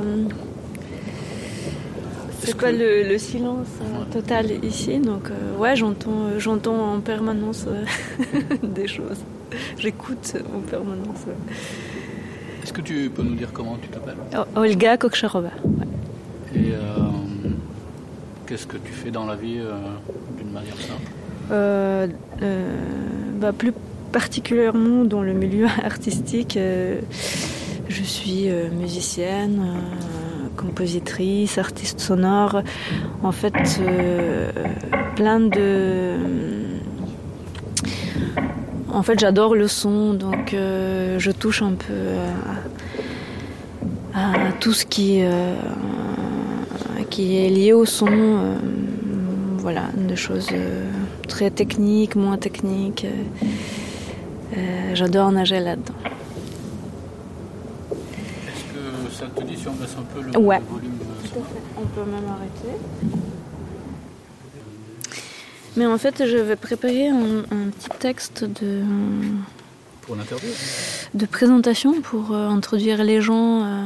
C'est 2.44 2.56
pas 2.56 2.72
que- 2.72 2.76
le, 2.76 3.08
le 3.08 3.18
silence 3.18 3.66
euh, 3.82 4.04
total 4.12 4.46
ici, 4.64 4.98
donc 4.98 5.30
euh, 5.30 5.56
ouais, 5.58 5.76
j'entends, 5.76 6.26
euh, 6.26 6.38
j'entends 6.38 6.94
en 6.94 7.00
permanence 7.00 7.66
euh, 7.68 7.84
des 8.62 8.86
choses. 8.88 9.20
J'écoute 9.78 10.36
en 10.54 10.60
permanence. 10.60 11.20
Est-ce 12.62 12.72
que 12.72 12.80
tu 12.80 13.10
peux 13.14 13.22
nous 13.22 13.34
dire 13.34 13.48
comment 13.52 13.76
tu 13.80 13.88
t'appelles? 13.88 14.16
Olga 14.56 14.96
Koksharova. 14.96 15.50
ouais. 15.64 15.86
Et 16.60 16.72
qu'est-ce 18.46 18.66
que 18.66 18.76
tu 18.76 18.92
fais 18.92 19.10
dans 19.10 19.26
la 19.26 19.36
vie 19.36 19.58
d'une 20.38 20.52
manière 20.52 20.76
simple? 20.76 22.08
Bah, 23.40 23.52
plus 23.52 23.72
particulièrement 24.12 25.04
dans 25.04 25.22
le 25.22 25.32
milieu 25.32 25.66
artistique, 25.84 26.56
euh, 26.56 27.00
je 27.88 28.02
suis 28.02 28.48
euh, 28.50 28.68
musicienne, 28.70 29.60
euh, 29.64 30.21
compositrice, 30.62 31.58
artiste 31.58 32.00
sonore. 32.00 32.62
En 33.22 33.32
fait, 33.32 33.80
euh, 33.80 34.50
plein 35.16 35.40
de. 35.40 36.16
En 38.92 39.02
fait, 39.02 39.18
j'adore 39.18 39.54
le 39.54 39.68
son, 39.68 40.12
donc 40.14 40.52
euh, 40.52 41.18
je 41.18 41.30
touche 41.30 41.62
un 41.62 41.72
peu 41.72 42.00
à, 44.14 44.52
tout 44.60 44.74
ce 44.74 44.84
qui, 44.84 45.22
euh, 45.22 45.54
qui 47.10 47.38
est 47.38 47.48
lié 47.48 47.72
au 47.72 47.86
son. 47.86 48.10
voilà, 49.58 49.84
des 49.96 50.16
choses 50.16 50.50
très 51.28 51.50
techniques, 51.50 52.16
moins 52.16 52.36
techniques. 52.36 53.06
j'adore 54.92 55.32
nager 55.32 55.60
là-dedans. 55.60 55.94
Est-ce 58.48 58.64
que 58.74 59.14
ça 59.18 59.26
te 59.34 59.42
dit 59.44 59.51
si 59.62 59.68
on 59.68 59.72
baisse 59.74 59.96
un 59.98 60.02
peu 60.02 60.20
le, 60.20 60.36
Ouais. 60.38 60.58
le 60.58 60.64
volume 60.74 60.98
de 60.98 61.28
sonore 61.28 61.46
On 61.78 61.86
peut 61.86 62.10
même 62.10 62.28
arrêter. 62.28 62.76
Mais 65.76 65.86
en 65.86 65.96
fait, 65.98 66.26
je 66.26 66.36
vais 66.36 66.56
préparer 66.56 67.08
un, 67.08 67.38
un 67.50 67.70
petit 67.70 67.88
texte 67.98 68.44
de, 68.44 68.82
pour 70.02 70.16
l'interview 70.16 70.50
de 71.14 71.26
présentation 71.26 72.00
pour 72.02 72.32
euh, 72.32 72.48
introduire 72.48 73.02
les 73.04 73.22
gens 73.22 73.64
euh, 73.64 73.84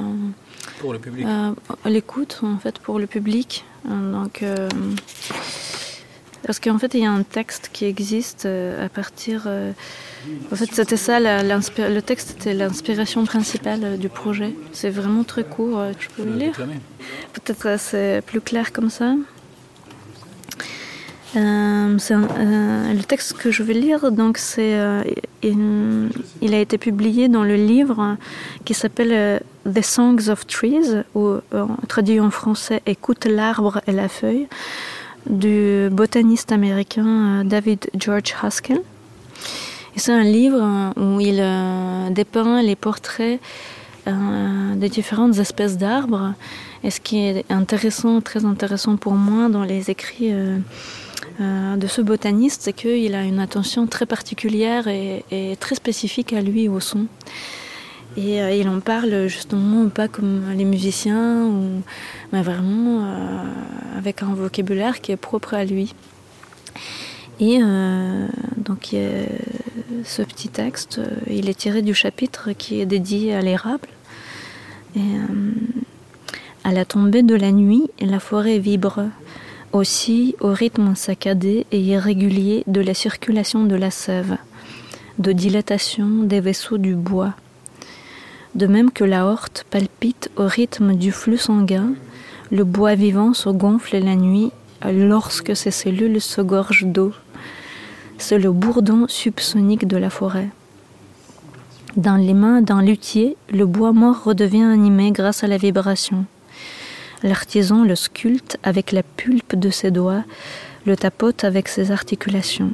Pour 0.80 0.92
le 0.92 0.98
public 0.98 1.24
à 1.26 1.52
à 1.84 1.90
l'écoute, 1.90 2.40
en 2.42 2.58
fait, 2.58 2.78
pour 2.80 2.98
le 2.98 3.06
public. 3.06 3.64
Euh, 3.88 4.12
Donc, 4.12 4.42
euh, 4.42 4.68
parce 6.44 6.58
qu'en 6.58 6.78
fait, 6.78 6.94
il 6.94 7.00
y 7.00 7.06
a 7.06 7.12
un 7.12 7.22
texte 7.22 7.70
qui 7.72 7.84
existe 7.84 8.46
euh, 8.46 8.84
à 8.84 8.88
partir. 8.88 9.46
Euh, 10.28 10.52
en 10.52 10.56
fait, 10.56 10.68
c'était 10.72 10.96
ça, 10.96 11.20
la- 11.20 11.42
le 11.42 12.00
texte 12.00 12.36
était 12.38 12.54
l'inspiration 12.54 13.24
principale 13.24 13.80
euh, 13.84 13.96
du 13.96 14.08
projet. 14.08 14.54
C'est 14.72 14.90
vraiment 14.90 15.24
très 15.24 15.44
court. 15.44 15.78
euh, 15.78 15.92
Tu 15.98 16.08
peux 16.10 16.24
le 16.24 16.32
lire. 16.36 16.54
Peut-être 17.32 17.66
euh, 17.66 17.76
c'est 17.78 18.22
plus 18.26 18.40
clair 18.40 18.72
comme 18.72 18.90
ça. 18.90 19.14
Euh, 21.36 21.98
un- 21.98 22.22
euh, 22.22 22.92
le 22.94 23.02
texte 23.02 23.34
que 23.34 23.50
je 23.50 23.62
vais 23.62 23.74
lire, 23.74 24.10
donc 24.10 24.38
c'est, 24.38 24.74
euh, 24.74 25.02
il, 25.42 26.08
il 26.40 26.54
a 26.54 26.60
été 26.60 26.78
publié 26.78 27.28
dans 27.28 27.42
le 27.44 27.56
livre 27.56 28.16
qui 28.64 28.72
s'appelle 28.72 29.12
euh, 29.12 29.38
The 29.70 29.82
Songs 29.84 30.28
of 30.30 30.46
Trees, 30.46 31.02
ou 31.14 31.26
euh, 31.26 31.40
traduit 31.88 32.20
en 32.20 32.30
français 32.30 32.80
Écoute 32.86 33.26
l'arbre 33.26 33.82
et 33.86 33.92
la 33.92 34.08
feuille, 34.08 34.46
du 35.28 35.88
botaniste 35.90 36.52
américain 36.52 37.40
euh, 37.40 37.44
David 37.44 37.90
George 37.98 38.34
Haskell. 38.42 38.80
C'est 39.98 40.12
un 40.12 40.24
livre 40.24 40.60
euh, 40.60 41.00
où 41.00 41.20
il 41.20 41.38
euh, 41.40 42.10
dépeint 42.10 42.60
les 42.60 42.76
portraits 42.76 43.40
euh, 44.06 44.74
des 44.74 44.90
différentes 44.90 45.38
espèces 45.38 45.78
d'arbres. 45.78 46.34
Et 46.84 46.90
ce 46.90 47.00
qui 47.00 47.18
est 47.18 47.50
intéressant, 47.50 48.20
très 48.20 48.44
intéressant 48.44 48.96
pour 48.96 49.14
moi 49.14 49.48
dans 49.48 49.64
les 49.64 49.90
écrits 49.90 50.32
de 51.40 51.86
ce 51.88 52.00
botaniste, 52.00 52.62
c'est 52.62 52.72
qu'il 52.72 53.14
a 53.14 53.24
une 53.24 53.40
attention 53.40 53.86
très 53.88 54.06
particulière 54.06 54.86
et, 54.86 55.24
très 55.58 55.74
spécifique 55.74 56.32
à 56.32 56.40
lui 56.40 56.68
au 56.68 56.78
son. 56.78 57.06
Et 58.16 58.38
il 58.60 58.68
en 58.68 58.78
parle 58.78 59.26
justement 59.26 59.88
pas 59.88 60.06
comme 60.06 60.52
les 60.56 60.64
musiciens, 60.64 61.50
mais 62.32 62.42
vraiment 62.42 63.04
avec 63.96 64.22
un 64.22 64.34
vocabulaire 64.34 65.00
qui 65.00 65.10
est 65.10 65.16
propre 65.16 65.54
à 65.54 65.64
lui. 65.64 65.92
Et 67.38 67.58
euh, 67.62 68.26
donc 68.56 68.94
ce 70.04 70.22
petit 70.22 70.48
texte, 70.48 70.98
euh, 70.98 71.10
il 71.28 71.48
est 71.48 71.58
tiré 71.58 71.82
du 71.82 71.94
chapitre 71.94 72.52
qui 72.52 72.80
est 72.80 72.86
dédié 72.86 73.34
à 73.34 73.42
l'érable. 73.42 73.88
Euh, 74.96 75.00
à 76.64 76.72
la 76.72 76.84
tombée 76.84 77.22
de 77.22 77.34
la 77.34 77.52
nuit, 77.52 77.84
la 78.00 78.20
forêt 78.20 78.58
vibre 78.58 79.04
aussi 79.72 80.34
au 80.40 80.52
rythme 80.52 80.94
saccadé 80.94 81.66
et 81.70 81.80
irrégulier 81.80 82.64
de 82.66 82.80
la 82.80 82.94
circulation 82.94 83.64
de 83.64 83.74
la 83.74 83.90
sève, 83.90 84.38
de 85.18 85.32
dilatation 85.32 86.22
des 86.22 86.40
vaisseaux 86.40 86.78
du 86.78 86.94
bois. 86.94 87.34
De 88.54 88.66
même 88.66 88.90
que 88.90 89.04
la 89.04 89.26
horte 89.26 89.66
palpite 89.68 90.30
au 90.36 90.46
rythme 90.46 90.94
du 90.94 91.12
flux 91.12 91.36
sanguin, 91.36 91.92
le 92.50 92.64
bois 92.64 92.94
vivant 92.94 93.34
se 93.34 93.50
gonfle 93.50 93.98
la 93.98 94.16
nuit 94.16 94.50
lorsque 94.82 95.54
ses 95.54 95.70
cellules 95.70 96.22
se 96.22 96.40
gorgent 96.40 96.86
d'eau. 96.86 97.12
C'est 98.18 98.38
le 98.38 98.50
bourdon 98.50 99.06
subsonique 99.08 99.86
de 99.86 99.96
la 99.96 100.10
forêt. 100.10 100.48
Dans 101.96 102.16
les 102.16 102.34
mains 102.34 102.60
d'un 102.60 102.82
luthier, 102.82 103.36
le 103.50 103.66
bois 103.66 103.92
mort 103.92 104.24
redevient 104.24 104.64
animé 104.64 105.12
grâce 105.12 105.44
à 105.44 105.46
la 105.46 105.56
vibration. 105.56 106.24
L'artisan 107.22 107.84
le 107.84 107.94
sculpte 107.94 108.58
avec 108.62 108.92
la 108.92 109.02
pulpe 109.02 109.54
de 109.54 109.70
ses 109.70 109.90
doigts, 109.90 110.24
le 110.86 110.96
tapote 110.96 111.44
avec 111.44 111.68
ses 111.68 111.90
articulations. 111.90 112.72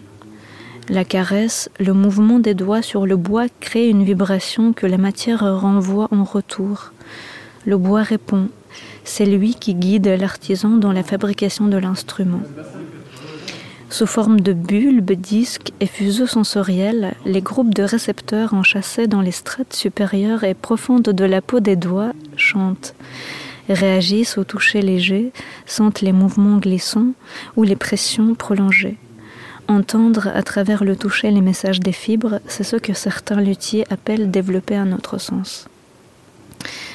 La 0.88 1.04
caresse, 1.04 1.70
le 1.78 1.92
mouvement 1.92 2.40
des 2.40 2.54
doigts 2.54 2.82
sur 2.82 3.06
le 3.06 3.16
bois 3.16 3.46
crée 3.60 3.88
une 3.88 4.02
vibration 4.02 4.72
que 4.72 4.86
la 4.86 4.98
matière 4.98 5.40
renvoie 5.60 6.08
en 6.10 6.24
retour. 6.24 6.92
Le 7.64 7.76
bois 7.76 8.02
répond. 8.02 8.48
C'est 9.04 9.26
lui 9.26 9.54
qui 9.54 9.74
guide 9.74 10.08
l'artisan 10.08 10.70
dans 10.70 10.92
la 10.92 11.04
fabrication 11.04 11.68
de 11.68 11.76
l'instrument. 11.76 12.42
Sous 13.92 14.06
forme 14.06 14.40
de 14.40 14.54
bulbes, 14.54 15.12
disques 15.12 15.74
et 15.80 15.86
fuseaux 15.86 16.26
sensoriels, 16.26 17.12
les 17.26 17.42
groupes 17.42 17.74
de 17.74 17.82
récepteurs 17.82 18.54
enchâssés 18.54 19.06
dans 19.06 19.20
les 19.20 19.32
strates 19.32 19.74
supérieures 19.74 20.44
et 20.44 20.54
profondes 20.54 21.02
de 21.02 21.24
la 21.26 21.42
peau 21.42 21.60
des 21.60 21.76
doigts 21.76 22.14
chantent, 22.34 22.94
réagissent 23.68 24.38
au 24.38 24.44
toucher 24.44 24.80
léger, 24.80 25.30
sentent 25.66 26.00
les 26.00 26.14
mouvements 26.14 26.56
glissants 26.56 27.12
ou 27.54 27.64
les 27.64 27.76
pressions 27.76 28.34
prolongées. 28.34 28.96
Entendre 29.68 30.28
à 30.34 30.42
travers 30.42 30.84
le 30.84 30.96
toucher 30.96 31.30
les 31.30 31.42
messages 31.42 31.80
des 31.80 31.92
fibres, 31.92 32.40
c'est 32.46 32.64
ce 32.64 32.76
que 32.76 32.94
certains 32.94 33.42
luthiers 33.42 33.84
appellent 33.90 34.30
développer 34.30 34.74
un 34.74 34.92
autre 34.92 35.18
sens. 35.18 35.68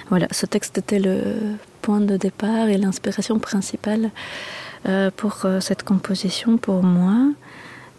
Voilà, 0.10 0.27
ce 0.32 0.48
texte 0.48 0.80
était 0.80 1.00
le 1.00 1.22
point 1.84 2.01
de 2.01 2.18
départ 2.18 2.70
et 2.70 2.77
l'inspiration 2.80 3.38
principale 3.38 4.10
euh, 4.86 5.10
pour 5.16 5.40
euh, 5.46 5.60
cette 5.60 5.84
composition 5.84 6.58
pour 6.58 6.84
moi. 6.84 7.34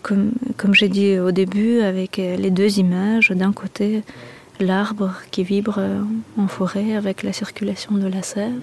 Comme, 0.02 0.32
j'ai 0.72 0.88
dit 0.88 1.18
au 1.18 1.32
début, 1.32 1.80
avec 1.80 2.18
euh, 2.18 2.36
les 2.36 2.50
deux 2.50 2.78
images, 2.78 3.30
d'un 3.30 3.52
côté 3.52 4.02
l'arbre 4.60 5.12
qui 5.30 5.44
vibre 5.44 5.80
en 6.36 6.48
forêt 6.48 6.94
avec 6.96 7.22
la 7.22 7.32
circulation 7.32 7.94
de 7.94 8.06
la 8.06 8.22
sève, 8.22 8.62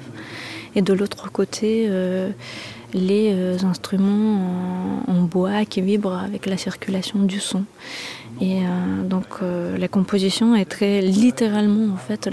et 0.75 0.81
de 0.81 0.91
l'autre 0.91 1.31
côté 1.31 1.89
les 2.93 3.63
instruments 3.63 5.01
en, 5.07 5.21
bois 5.21 5.63
qui 5.63 5.79
vibrent 5.79 6.17
avec 6.21 6.47
la 6.47 6.57
circulation 6.57 7.19
du 7.19 7.39
son. 7.39 7.63
Et 8.41 8.59
donc 9.05 9.39
la 9.41 9.87
composition 9.87 10.53
est 10.53 10.65
très 10.65 10.99
littéralement 10.99 11.93
en 11.93 11.97
fait 11.97 12.29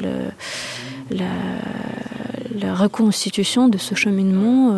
la, 1.10 2.74
reconstitution 2.74 3.68
de 3.68 3.78
ce 3.78 3.94
cheminement, 3.94 4.74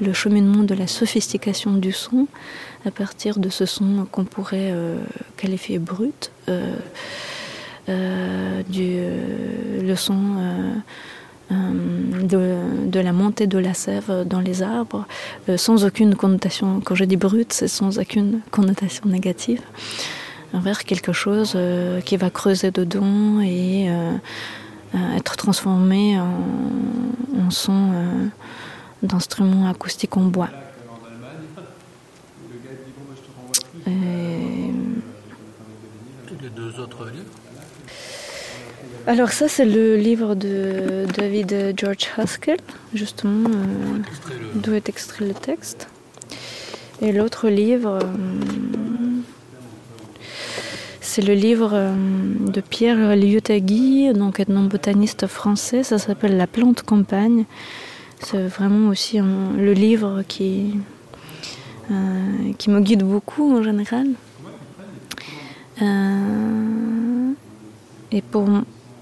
le 0.00 0.12
cheminement 0.12 0.62
de 0.62 0.74
la 0.74 0.86
sophistication 0.86 1.72
du 1.72 1.92
son 1.92 2.26
à 2.86 2.90
partir 2.90 3.38
de 3.38 3.48
ce 3.48 3.66
son 3.66 4.06
qu'on 4.10 4.24
pourrait 4.24 4.74
qualifier 5.36 5.78
brut, 5.78 6.30
du, 7.88 9.00
le 9.82 9.94
son 9.96 10.14
euh, 11.52 12.22
de, 12.22 13.00
la 13.00 13.12
montée 13.12 13.48
de 13.48 13.58
la 13.58 13.74
sève 13.74 14.24
dans 14.24 14.40
les 14.40 14.62
arbres, 14.62 15.06
euh, 15.48 15.56
sans 15.56 15.84
aucune 15.84 16.14
connotation, 16.14 16.80
quand 16.84 16.94
je 16.94 17.04
dis 17.04 17.16
brute, 17.16 17.52
c'est 17.52 17.66
sans 17.66 17.98
aucune 17.98 18.40
connotation 18.52 19.06
négative, 19.06 19.60
vers 20.52 20.84
quelque 20.84 21.12
chose 21.12 21.54
euh, 21.56 22.00
qui 22.02 22.16
va 22.16 22.30
creuser 22.30 22.70
dedans 22.70 23.40
et 23.40 23.88
être 25.16 25.36
transformé 25.36 26.20
en, 26.20 27.50
son 27.50 27.92
d'instruments 29.02 29.68
acoustiques 29.68 30.16
en 30.16 30.22
bois. 30.22 30.50
Et... 33.86 33.90
Les 36.42 36.48
deux 36.50 36.80
autres 36.80 37.04
livres 37.10 37.40
alors 39.06 39.30
ça 39.30 39.48
c'est 39.48 39.64
le 39.64 39.96
livre 39.96 40.34
de 40.34 41.06
David 41.16 41.74
George 41.76 42.10
Haskell, 42.16 42.58
justement, 42.94 43.48
euh, 43.48 43.98
d'où 44.54 44.74
est 44.74 44.88
extrait 44.88 45.26
le 45.26 45.34
texte. 45.34 45.88
Et 47.00 47.12
l'autre 47.12 47.48
livre, 47.48 47.98
euh, 48.02 48.06
c'est 51.00 51.22
le 51.22 51.32
livre 51.32 51.70
euh, 51.72 51.94
de 52.40 52.60
Pierre 52.60 53.16
Liotagui, 53.16 54.12
donc 54.12 54.38
ethnobotaniste 54.38 55.26
français, 55.26 55.82
ça 55.82 55.98
s'appelle 55.98 56.36
La 56.36 56.46
plante 56.46 56.82
campagne. 56.82 57.46
C'est 58.20 58.46
vraiment 58.46 58.88
aussi 58.88 59.18
le 59.18 59.72
livre 59.72 60.22
qui, 60.28 60.74
qui 62.58 62.70
me 62.70 62.80
guide 62.80 63.02
beaucoup 63.02 63.56
en 63.56 63.62
général. 63.62 64.08
et 68.12 68.22
pour 68.22 68.48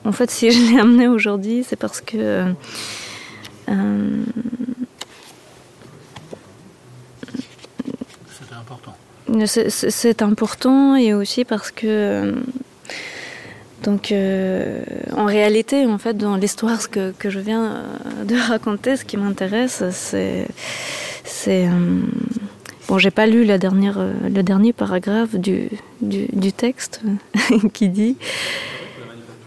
en 0.08 0.12
fait, 0.12 0.30
si 0.30 0.50
je 0.50 0.60
l'ai 0.72 0.80
amené 0.80 1.06
aujourd'hui, 1.06 1.64
c'est 1.68 1.76
parce 1.76 2.00
que 2.00 2.16
euh, 2.16 2.52
c'est 8.30 8.54
important. 8.54 8.96
C'est 9.68 10.22
important 10.22 10.96
et 10.96 11.12
aussi 11.12 11.44
parce 11.44 11.70
que 11.70 11.86
euh, 11.86 12.32
donc 13.82 14.12
euh, 14.12 14.82
en 15.16 15.26
réalité, 15.26 15.86
en 15.86 15.98
fait, 15.98 16.16
dans 16.16 16.36
l'histoire 16.36 16.90
que, 16.90 17.12
que, 17.18 17.30
je 17.30 17.38
viens 17.38 17.84
de 18.24 18.34
raconter, 18.48 18.96
ce 18.96 19.04
qui 19.04 19.16
m'intéresse, 19.16 19.84
c'est 19.90 20.46
c'est 21.24 21.68
Bon, 22.88 22.96
j'ai 22.96 23.10
pas 23.10 23.26
lu 23.26 23.44
le 23.44 23.58
dernier 23.58 24.72
paragraphe 24.72 25.34
du, 25.36 25.68
du, 26.00 26.52
texte 26.54 27.02
qui 27.74 27.90
dit 27.90 28.16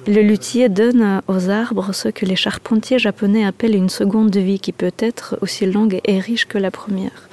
le 0.06 0.22
luthier 0.22 0.70
donne 0.70 1.22
aux 1.28 1.50
arbres 1.50 1.92
ce 1.92 2.10
que 2.10 2.28
les 2.28 2.36
charpentiers 2.36 3.00
japonais 3.00 3.44
appellent 3.44 3.76
une 3.76 3.90
seconde 3.90 4.36
vie 4.36 4.60
qui 4.60 4.72
peut 4.72 4.94
être 5.00 5.40
aussi 5.42 5.66
longue 5.66 6.02
et 6.06 6.20
riche 6.20 6.46
que 6.46 6.60
la 6.60 6.70
première. 6.70 7.30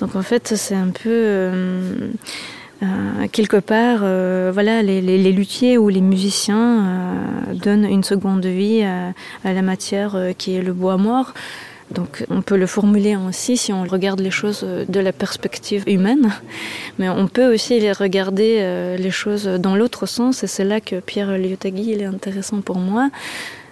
Donc 0.00 0.16
en 0.16 0.22
fait, 0.22 0.56
c'est 0.56 0.74
un 0.74 0.88
peu 0.88 1.08
euh, 1.08 2.10
euh, 2.82 3.28
quelque 3.30 3.58
part, 3.58 4.00
euh, 4.02 4.50
voilà, 4.52 4.82
les, 4.82 5.32
luthiers 5.32 5.78
ou 5.78 5.88
les 5.88 6.00
musiciens 6.00 6.84
donnent 7.54 7.84
une 7.84 8.04
seconde 8.04 8.44
vie 8.44 8.82
à 8.82 9.52
la 9.52 9.62
matière 9.62 10.16
qui 10.38 10.54
est 10.54 10.62
le 10.62 10.72
bois 10.72 10.96
mort. 10.96 11.32
Donc 11.92 12.24
on 12.30 12.42
peut 12.42 12.56
le 12.56 12.66
formuler 12.66 13.12
ainsi 13.12 13.56
si 13.56 13.72
on 13.72 13.84
regarde 13.84 14.20
les 14.20 14.30
choses 14.30 14.64
de 14.64 15.00
la 15.00 15.12
perspective 15.12 15.84
humaine, 15.86 16.32
mais 16.98 17.08
on 17.08 17.28
peut 17.28 17.52
aussi 17.52 17.78
les 17.78 17.92
regarder 17.92 18.58
euh, 18.60 18.96
les 18.96 19.10
choses 19.10 19.44
dans 19.44 19.76
l'autre 19.76 20.06
sens, 20.06 20.42
et 20.42 20.46
c'est 20.46 20.64
là 20.64 20.80
que 20.80 21.00
Pierre 21.00 21.36
Liotagui 21.38 21.92
est 21.92 22.04
intéressant 22.04 22.60
pour 22.60 22.78
moi, 22.78 23.10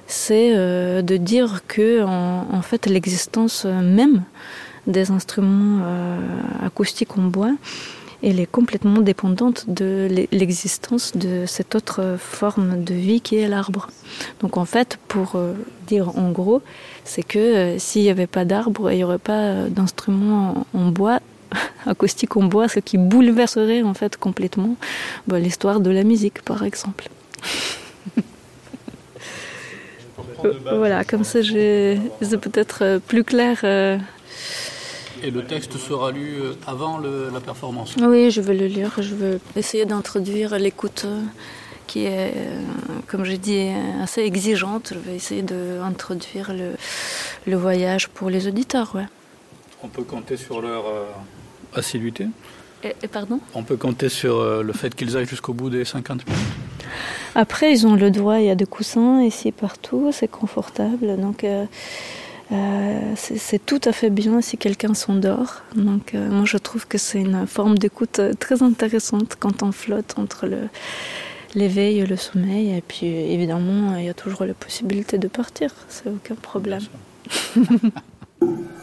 c'est 0.06 0.52
euh, 0.54 1.02
de 1.02 1.16
dire 1.16 1.62
que 1.66 2.02
en, 2.02 2.62
fait 2.62 2.86
l'existence 2.86 3.64
même 3.64 4.22
des 4.86 5.10
instruments 5.10 5.82
euh, 5.84 6.18
acoustiques 6.66 7.16
en 7.16 7.22
bois, 7.22 7.52
elle 8.22 8.40
est 8.40 8.50
complètement 8.50 9.00
dépendante 9.00 9.64
de 9.68 10.08
l'existence 10.30 11.16
de 11.16 11.44
cette 11.46 11.74
autre 11.74 12.16
forme 12.18 12.84
de 12.84 12.94
vie 12.94 13.20
qui 13.20 13.36
est 13.36 13.48
l'arbre. 13.48 13.88
Donc 14.40 14.56
en 14.56 14.64
fait, 14.64 14.98
pour 15.08 15.36
dire 15.86 16.16
en 16.18 16.30
gros, 16.30 16.62
c'est 17.04 17.22
que 17.22 17.38
euh, 17.38 17.78
s'il 17.78 18.02
n'y 18.02 18.10
avait 18.10 18.26
pas 18.26 18.44
d'arbres, 18.44 18.90
il 18.92 18.98
n'y 18.98 19.04
aurait 19.04 19.18
pas 19.18 19.42
euh, 19.42 19.68
d'instruments 19.68 20.66
en, 20.72 20.88
bois, 20.90 21.18
acoustique 21.86 22.36
en 22.36 22.44
bois, 22.44 22.68
ce 22.68 22.78
qui 22.80 22.98
bouleverserait 22.98 23.82
en 23.82 23.94
fait 23.94 24.16
complètement 24.16 24.76
bah, 25.26 25.38
l'histoire 25.40 25.80
de 25.80 25.90
la 25.90 26.04
musique, 26.04 26.42
par 26.42 26.62
exemple. 26.62 27.08
voilà, 30.72 31.04
comme 31.04 31.24
ça 31.24 31.40
c'est 31.42 32.40
peut-être 32.40 32.78
euh, 32.82 32.98
plus 32.98 33.24
clair. 33.24 33.56
Et 35.22 35.30
le 35.30 35.44
texte 35.44 35.76
sera 35.76 36.10
lu 36.12 36.36
avant 36.66 36.98
la 36.98 37.40
performance 37.40 37.94
Oui, 38.00 38.30
je 38.30 38.40
vais 38.40 38.54
le 38.54 38.66
lire. 38.66 38.92
Je 39.00 39.14
vais 39.14 39.38
essayer 39.56 39.84
d'introduire 39.84 40.58
l'écoute 40.58 41.06
qui 41.86 42.04
est, 42.04 42.32
euh, 42.36 42.62
comme 43.08 43.24
je 43.24 43.32
dis, 43.32 43.68
assez 44.00 44.22
exigeante. 44.22 44.92
Je 44.94 44.98
vais 44.98 45.16
essayer 45.16 45.42
d'introduire 45.42 46.52
le, 46.52 46.76
le, 47.46 47.56
voyage 47.56 48.08
pour 48.08 48.30
les 48.30 48.46
auditeurs. 48.46 48.92
Ouais. 48.94 49.06
On 49.82 49.88
peut 49.88 50.04
compter 50.04 50.36
sur 50.36 50.62
leur 50.62 50.86
euh, 50.86 51.04
assiduité 51.74 52.26
et, 52.82 53.08
pardon? 53.08 53.40
On 53.54 53.62
peut 53.62 53.76
compter 53.76 54.08
sur 54.08 54.38
euh, 54.38 54.62
le 54.62 54.72
fait 54.72 54.94
qu'ils 54.94 55.16
aillent 55.16 55.26
jusqu'au 55.26 55.52
bout 55.52 55.68
des 55.68 55.84
50 55.84 56.26
minutes 56.26 56.42
Après, 57.34 57.72
ils 57.72 57.86
ont 57.86 57.94
le 57.94 58.10
droit, 58.10 58.38
il 58.38 58.46
y 58.46 58.50
a 58.50 58.54
des 58.54 58.66
coussins 58.66 59.22
ici 59.22 59.52
partout, 59.52 60.10
c'est 60.12 60.28
confortable. 60.28 61.20
Donc. 61.20 61.44
C'est 63.16 63.64
tout 63.64 63.80
à 63.84 63.92
fait 63.92 64.10
bien 64.10 64.40
si 64.40 64.56
quelqu'un 64.56 64.94
s'endort. 64.94 65.62
Donc, 65.74 66.14
moi, 66.14 66.44
je 66.44 66.56
trouve 66.58 66.86
que 66.86 66.98
c'est 66.98 67.20
une 67.20 67.46
forme 67.46 67.78
d'écoute 67.78 68.20
très 68.38 68.62
intéressante 68.62 69.36
quand 69.38 69.62
on 69.62 69.72
flotte 69.72 70.14
entre 70.18 70.48
l'éveil, 71.54 72.04
le 72.06 72.16
sommeil. 72.16 72.76
Et 72.76 72.82
puis 72.82 73.06
évidemment, 73.06 73.96
il 73.96 74.04
y 74.04 74.08
a 74.08 74.14
toujours 74.14 74.44
la 74.44 74.54
possibilité 74.54 75.18
de 75.18 75.28
partir, 75.28 75.74
c'est 75.88 76.08
aucun 76.08 76.34
problème. 76.34 76.82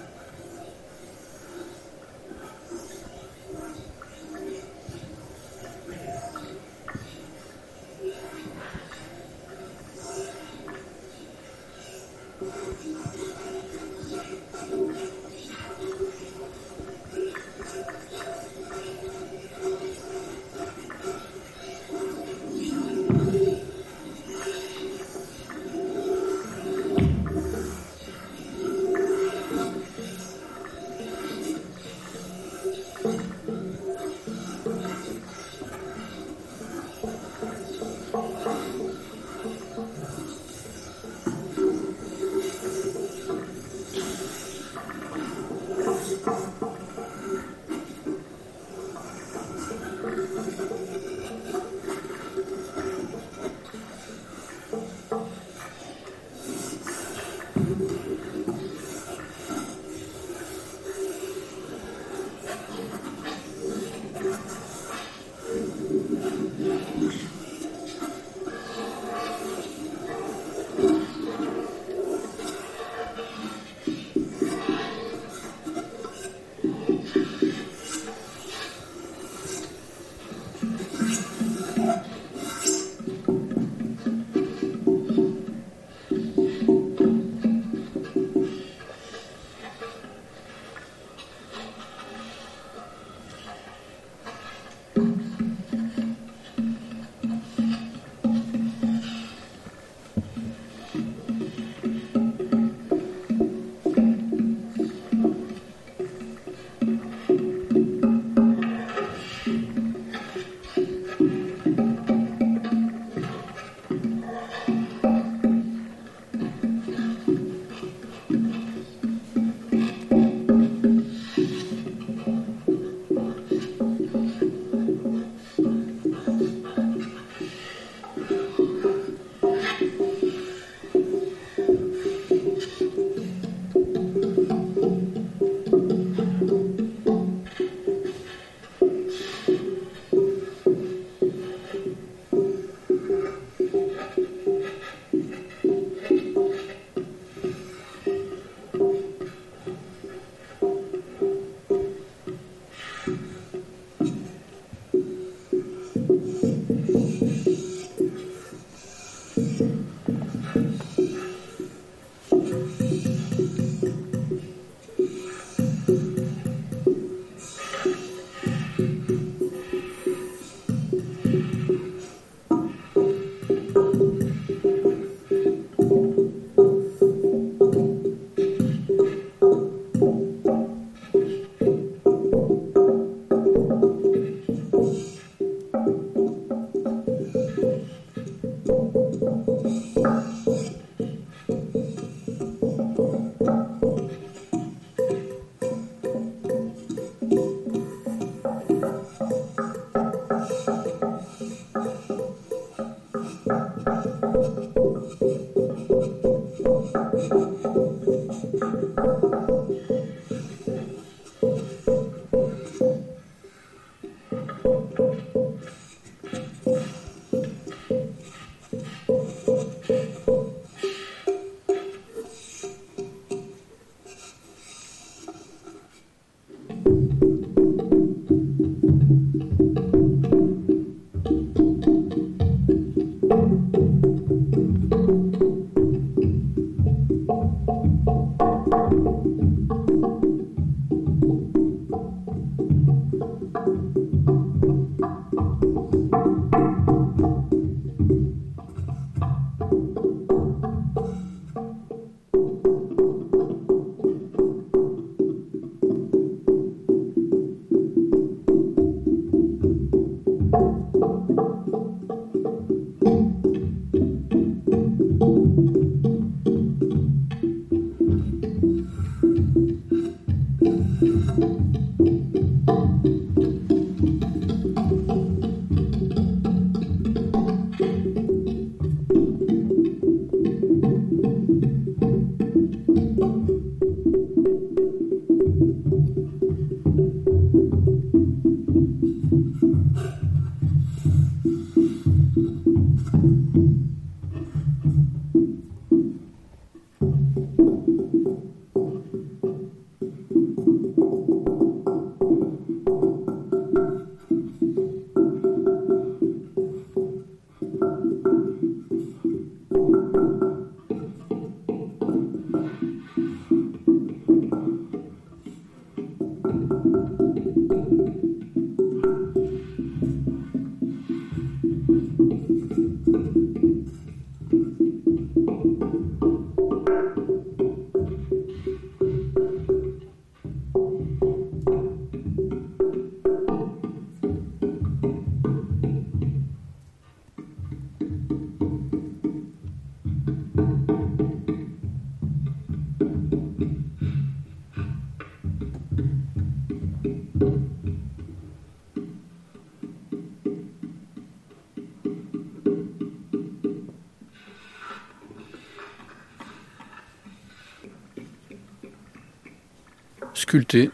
Sculpter 360.47 360.91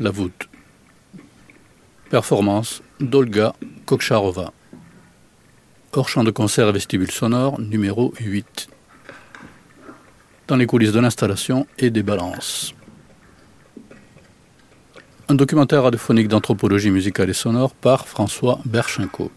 la 0.00 0.10
voûte. 0.10 0.48
Performance 2.10 2.82
d'Olga 2.98 3.54
Koksharova. 3.84 4.52
Hors 5.92 6.08
champ 6.08 6.24
de 6.24 6.32
concert 6.32 6.72
vestibule 6.72 7.12
sonore 7.12 7.60
numéro 7.60 8.12
8. 8.18 8.68
Dans 10.48 10.56
les 10.56 10.66
coulisses 10.66 10.90
de 10.90 10.98
l'installation 10.98 11.68
et 11.78 11.90
des 11.90 12.02
balances. 12.02 12.74
Un 15.28 15.36
documentaire 15.36 15.84
radiophonique 15.84 16.26
d'anthropologie 16.26 16.90
musicale 16.90 17.30
et 17.30 17.32
sonore 17.32 17.76
par 17.76 18.08
François 18.08 18.58
Berchenko. 18.64 19.30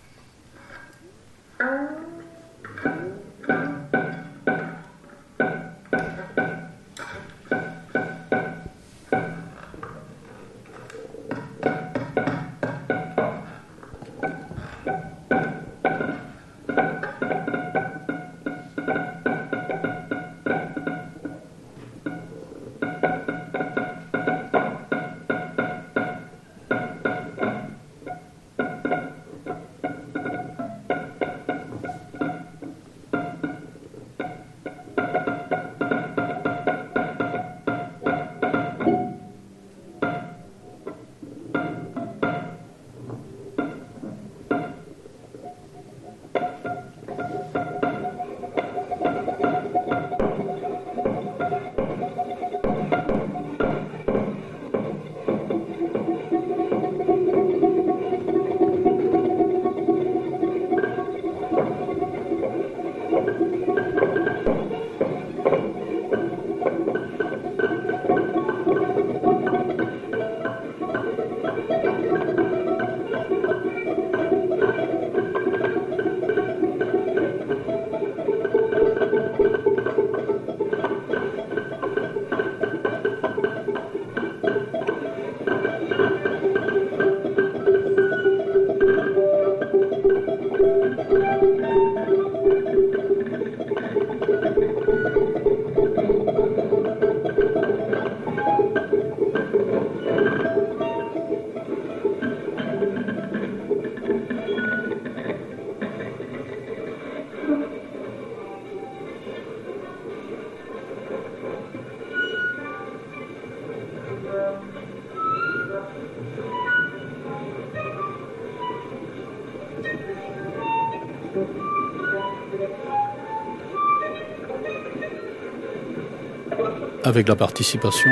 Avec 127.10 127.28
la 127.28 127.36
participation 127.36 128.12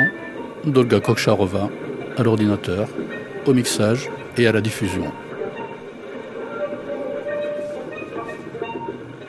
d'Olga 0.64 0.98
Koksharova 0.98 1.70
à 2.16 2.22
l'ordinateur, 2.24 2.88
au 3.46 3.54
mixage 3.54 4.10
et 4.36 4.48
à 4.48 4.50
la 4.50 4.60
diffusion. 4.60 5.12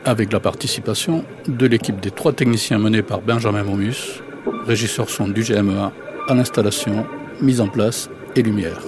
Avec 0.06 0.34
la 0.34 0.40
participation 0.40 1.24
de 1.48 1.68
l'équipe 1.68 2.00
des 2.00 2.10
trois 2.10 2.34
techniciens 2.34 2.80
menés 2.80 3.04
par 3.04 3.22
Benjamin 3.22 3.62
Momus, 3.62 4.24
régisseur 4.66 5.08
son 5.08 5.28
du 5.28 5.44
GMEA, 5.44 5.92
à 6.28 6.34
l'installation, 6.34 7.06
mise 7.40 7.62
en 7.62 7.68
place 7.68 8.10
et 8.36 8.42
lumière. 8.42 8.82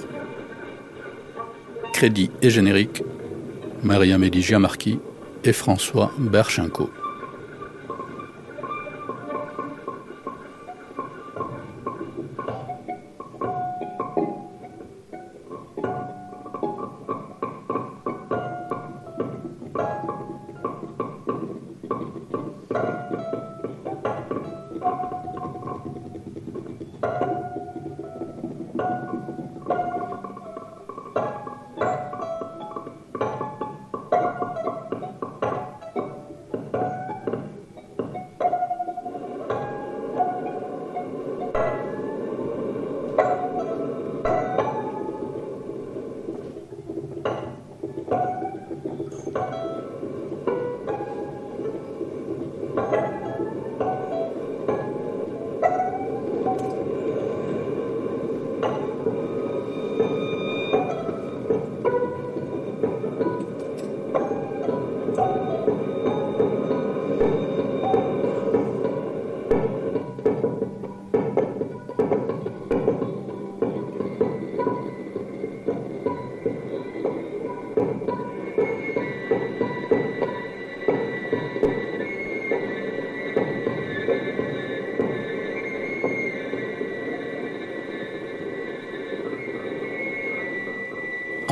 Crédit 1.92 2.32
et 2.42 2.50
générique, 2.50 3.04
Maria-Mélie 3.84 4.42
Giamarchi 4.42 4.98
et 5.44 5.52
François 5.52 6.10
Berchenko. 6.18 6.90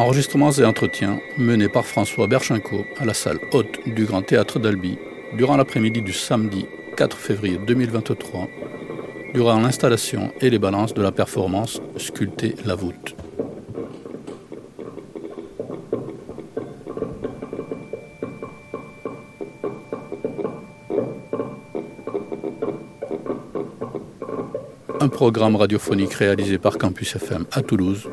Enregistrements 0.00 0.52
et 0.52 0.64
entretiens 0.64 1.20
menés 1.36 1.68
par 1.68 1.84
François 1.84 2.26
Berchinco 2.26 2.86
à 2.98 3.04
la 3.04 3.12
salle 3.12 3.38
haute 3.52 3.80
du 3.86 4.06
Grand 4.06 4.22
Théâtre 4.22 4.58
d'Albi 4.58 4.96
durant 5.34 5.58
l'après-midi 5.58 6.00
du 6.00 6.14
samedi 6.14 6.64
4 6.96 7.18
février 7.18 7.58
2023, 7.58 8.48
durant 9.34 9.60
l'installation 9.60 10.32
et 10.40 10.48
les 10.48 10.58
balances 10.58 10.94
de 10.94 11.02
la 11.02 11.12
performance 11.12 11.82
Sculpter 11.98 12.54
la 12.64 12.76
voûte. 12.76 13.14
Un 24.98 25.08
programme 25.08 25.56
radiophonique 25.56 26.14
réalisé 26.14 26.56
par 26.56 26.78
Campus 26.78 27.16
FM 27.16 27.44
à 27.52 27.60
Toulouse 27.60 28.08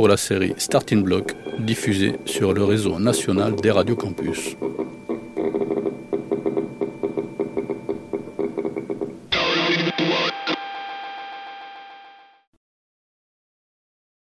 pour 0.00 0.08
la 0.08 0.16
série 0.16 0.54
Starting 0.56 1.02
Block 1.02 1.34
diffusée 1.58 2.14
sur 2.24 2.54
le 2.54 2.64
réseau 2.64 2.98
national 2.98 3.54
des 3.56 3.70
radios 3.70 3.96
campus. 3.96 4.56